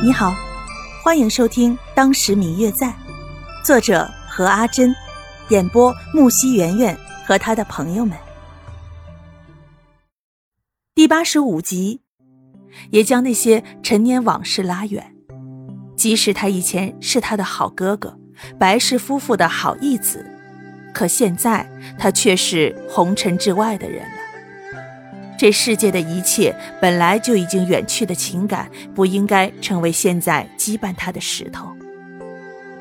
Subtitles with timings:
[0.00, 0.32] 你好，
[1.02, 2.86] 欢迎收听《当时明月在》，
[3.64, 4.94] 作者何阿珍，
[5.48, 8.16] 演播木西圆圆和他的朋友们。
[10.94, 12.00] 第八十五集，
[12.90, 15.16] 也将那些陈年往事拉远。
[15.96, 18.16] 即使他以前是他的好哥哥，
[18.56, 20.24] 白氏夫妇的好义子，
[20.94, 21.68] 可现在
[21.98, 24.27] 他却是红尘之外的人了。
[25.38, 31.68] 这世界的一切本来就已经远去的情感，不应该成为现在羁绊他的石头。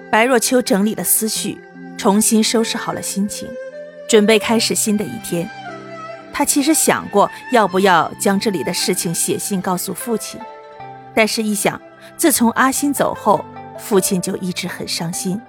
[0.10, 1.60] 白若秋整理了思绪，
[1.98, 3.48] 重新收拾好了心情，
[4.10, 5.48] 准备开始新的一天。
[6.34, 10.42] 他其实想过要不要将这里的事情写信告诉父亲，
[11.14, 11.80] 但是一想，
[12.18, 13.46] 自从阿新走后，
[13.78, 15.40] 父亲就一直很伤心。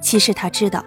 [0.00, 0.84] 其实他知道，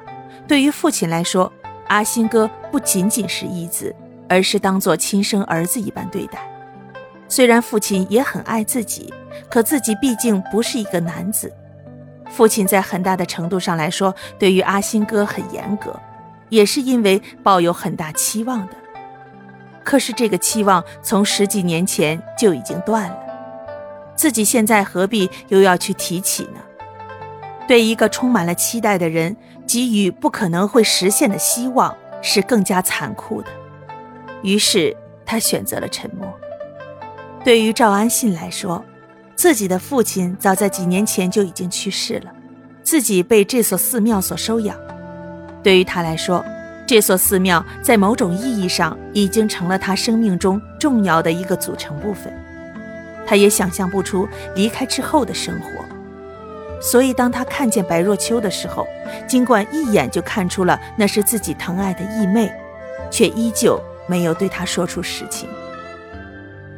[0.48, 1.50] 对于父亲来说，
[1.88, 3.96] 阿新哥不仅仅是义子。
[4.28, 6.40] 而是当做亲生儿子一般对待。
[7.28, 9.14] 虽然父亲也很爱自己，
[9.50, 11.52] 可自己毕竟不是一个男子。
[12.30, 16.00] 父亲在很大的程度上来说，对于阿新哥很严格，
[16.50, 18.74] 也是因为抱有很大期望的。
[19.84, 23.18] 可是这个期望从十几年前就已经断了，
[24.16, 26.60] 自己现在何必又要去提起呢？
[27.68, 29.36] 对一个充满了期待的人
[29.66, 33.50] 给予不可能会实现的希望，是更加残酷的。
[34.44, 36.32] 于是他选择了沉默。
[37.44, 38.84] 对于赵安信来说，
[39.36, 42.32] 自己的父亲早在几年前就已经去世了，
[42.84, 44.78] 自己被这所寺庙所收养。
[45.62, 46.44] 对于他来说，
[46.88, 52.32] 这所寺庙在某种意义上已经成了他生命中重要的一个组成部分。
[53.28, 55.70] 他也想象不出离开之后的生活，
[56.80, 58.88] 所以当他看见白若秋的时候，
[59.28, 62.52] 尽管一眼就看出了那是自己疼爱的义妹，
[63.10, 63.80] 却依旧。
[64.08, 65.48] 没有对他说出实情。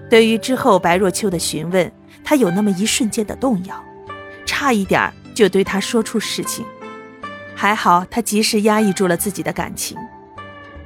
[0.09, 1.92] 对于之后白若秋的询问，
[2.23, 3.84] 他有那么一瞬间的动摇，
[4.45, 6.66] 差一点就对他说出实情。
[7.56, 9.97] 还好他及时压抑住了自己的感情。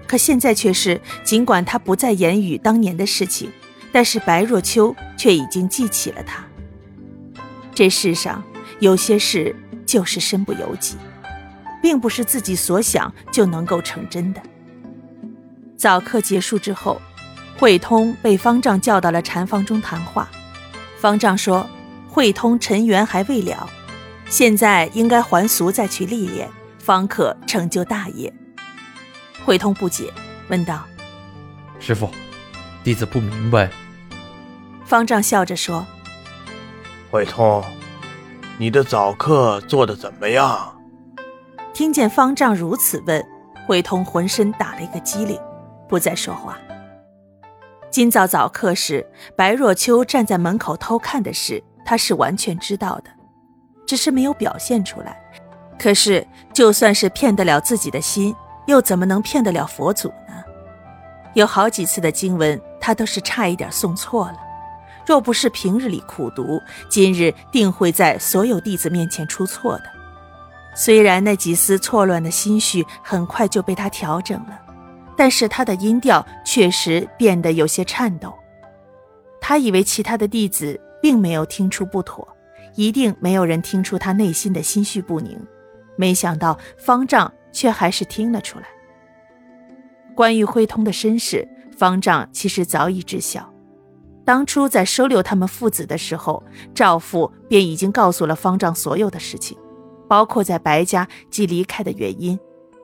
[0.07, 3.51] 可现在却是，尽管他不再言语当年的事情，
[3.91, 6.43] 但是白若秋却已经记起了他。
[7.73, 8.43] 这世上
[8.79, 9.55] 有些事
[9.85, 10.97] 就是身不由己，
[11.81, 14.41] 并不是自己所想就能够成真的。
[15.81, 17.01] 早课结束之后，
[17.57, 20.29] 慧通被方丈叫到了禅房中谈话。
[20.99, 21.67] 方丈说
[22.07, 23.67] ：“慧通尘缘还未了，
[24.27, 26.47] 现在应该还俗再去历练，
[26.77, 28.31] 方可成就大业。”
[29.43, 30.13] 慧通不解，
[30.49, 30.85] 问道
[31.81, 32.07] ：“师傅，
[32.83, 33.67] 弟子不明白。”
[34.85, 35.83] 方丈笑着说
[37.09, 37.63] ：“慧通，
[38.59, 40.79] 你的早课做得怎么样？”
[41.73, 43.25] 听见方丈如此问，
[43.65, 45.39] 慧通浑身打了一个激灵。
[45.91, 46.57] 不再说话。
[47.91, 53.11] 今早早课时，白若秋站在门口偷看的事，他是完全知道的，
[53.85, 55.21] 只是没有表现出来。
[55.77, 58.33] 可是，就算是骗得了自己的心，
[58.67, 60.41] 又怎么能骗得了佛祖呢？
[61.33, 64.37] 有好几次的经文，他都是差一点送错了。
[65.05, 69.83] 若不是平日里苦读，今日定会在所有弟子面前出错的。
[70.73, 74.57] 虽然那几丝错乱的心绪，很快就被他调整了。
[75.15, 78.33] 但是他的音调确实变得有些颤抖。
[79.39, 82.27] 他以为其他的弟子并没有听出不妥，
[82.75, 85.39] 一定没有人听出他内心的心绪不宁。
[85.97, 88.65] 没想到方丈却还是听了出来。
[90.15, 93.51] 关于辉通的身世，方丈其实早已知晓。
[94.23, 99.57] 当初在收留他们父子的时候，赵父便已经告诉了方丈所有的事情，
[100.07, 102.39] 包括在白家即离开的原因。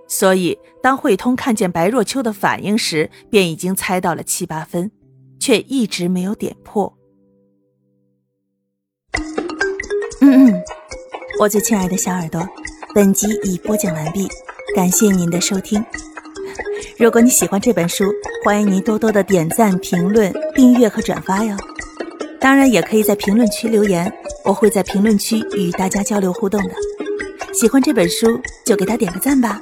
[0.07, 4.90] 所以，当慧通看见白若秋的反应时，便已经猜到了七八分，
[5.40, 6.94] 却一直没有点破。
[10.22, 10.63] 嗯嗯，
[11.40, 12.47] 我最亲爱的小耳朵，
[12.95, 14.28] 本集已播讲完毕，
[14.75, 15.84] 感谢您的收听。
[16.97, 18.06] 如果你喜欢这本书，
[18.44, 21.56] 欢迎您多多的点赞、评论、订阅和转发哟。
[22.39, 24.12] 当然，也可以在评论区留言，
[24.45, 26.74] 我会在评论区与大家交流互动的。
[27.53, 29.62] 喜欢这本书，就给他点个赞吧。